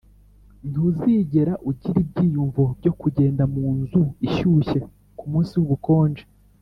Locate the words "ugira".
1.69-1.97